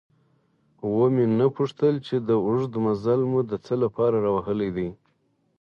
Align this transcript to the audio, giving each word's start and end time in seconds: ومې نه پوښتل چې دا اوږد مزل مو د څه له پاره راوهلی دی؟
ومې 0.97 1.25
نه 1.39 1.47
پوښتل 1.57 1.95
چې 2.07 2.15
دا 2.27 2.35
اوږد 2.47 2.73
مزل 2.85 3.21
مو 3.31 3.39
د 3.49 3.51
څه 3.65 3.73
له 3.81 3.87
پاره 3.95 4.17
راوهلی 4.25 4.69
دی؟ 4.75 4.89